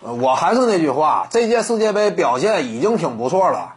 [0.00, 3.74] 我还是那句话，这届世界杯表现已经挺不错了。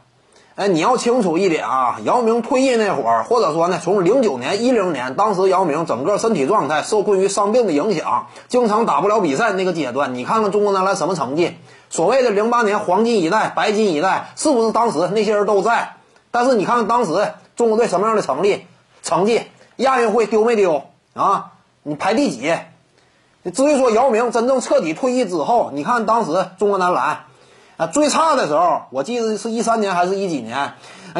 [0.55, 10.13] 哎，你要清楚一点啊，姚明退役那会儿，或者说呢，从零九年、一零年，当时姚明整个身体状态受困于伤病的影响，经常打不了比赛那个阶段。
[10.15, 11.55] 你看看中国男篮什么成绩？
[11.89, 15.93] 所谓的零八年黄金一代、白金一代，是不是当时那些人都在？
[16.29, 18.65] 但是你看看当时中国队什么样的成绩？
[19.01, 19.43] 成绩
[19.77, 20.83] 亚运会丢没丢
[21.13, 21.53] 啊？
[21.83, 22.53] 你排第几？
[23.51, 27.25] 至于说姚明真正彻底退役之后，你看当时中国男篮。
[27.77, 30.73] 啊，最差的时候，我记得是一三年还是一几年？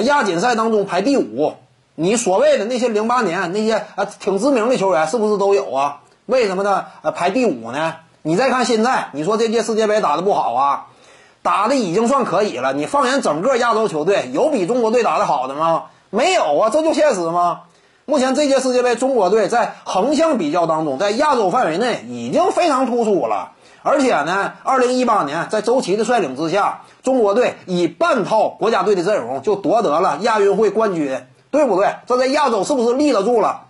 [0.03, 1.53] 亚锦赛当中排第五。
[1.95, 6.01] 你所谓的那些零八年那些啊挺知名的球员，是不是都有啊？
[6.25, 6.87] 为什么呢？
[7.01, 7.95] 呃，排第五呢？
[8.23, 10.87] 你再看现在，你说这届世界杯打的不好啊？
[11.41, 12.73] 打的已经算可以了。
[12.73, 15.83] 你放眼整个亚洲球队，有比中国队打的好的吗？
[16.09, 17.61] 没有啊，这就现实吗？
[18.09, 23.51] 目前这届世界杯，中国队在横向比较当中，在亚洲范围内已经非常突出了。
[23.83, 31.97] 而且呢，二零一八年在周琦的率领之下，中国队以半套国家队的阵容就夺得了亚运会冠军，对不对？
[32.07, 33.67] 这在亚洲是不是立得住了？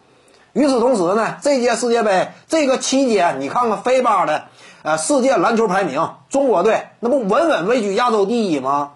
[0.54, 4.44] 与此同时呢，这届世界杯这个期间，你看看飞巴的
[4.84, 8.92] 呃世界篮球排名，中国队那不稳稳位居亚洲第一吗？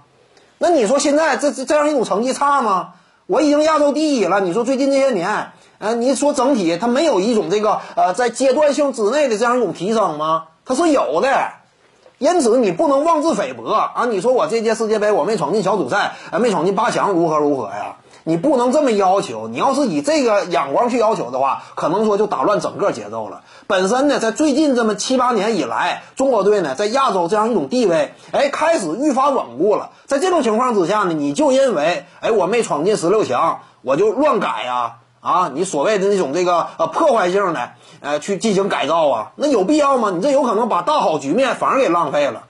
[0.58, 2.94] 那你说现在这这这样一种成绩差吗？
[3.26, 10.46] 我已经亚洲第一了，你说最近这些年，呃，你说整体它没有一种这个呃在阶段性之内的这样一种提升吗？
[10.66, 11.52] 它是有的，
[12.18, 14.06] 因此你不能妄自菲薄啊！
[14.10, 17.96] 你说我这届世界杯我没闯进小组赛，啊，没闯进八强，如何如何呀？
[18.24, 19.48] 你不能这么要求。
[19.48, 23.42] 你要是以这个眼光去要求的话，可能说就打乱整个节奏了。
[23.68, 29.92] 本身呢，在最近这么七八年以来，中国队呢在亚洲这样一种地位，哎，开始愈发稳固了。
[30.06, 34.96] 在这种情况之下呢，你就因为哎我没闯进十六强，我就乱改呀？
[35.22, 37.72] 啊，你所谓的那种这个呃破坏性的，
[38.02, 40.12] 呃去进行改造啊，那有必要吗？
[40.14, 42.44] 你这有可能把大好局面反而给浪费了。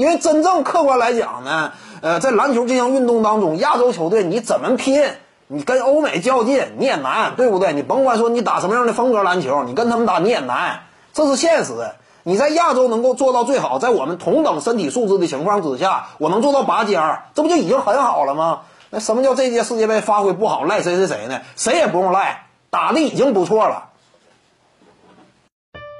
[0.00, 5.04] 因为真正客观来讲呢，呃，在篮球这项运动当中，亚洲球队你怎么拼，
[5.46, 7.74] 你跟欧美较劲你也难，对不对？
[7.74, 11.74] 你甭管说你打什么样的风格篮球，你跟他们打你也难，这是现实。
[12.22, 18.60] 你在亚洲能够做到最好，在我们同等身体素质的情况之下，我能做到拔尖儿，这不就已经很好了吗？
[18.88, 21.42] 那什么叫这届世界杯发挥不好赖谁谁谁呢？
[21.56, 23.89] 谁也不用赖，打的已经不错了。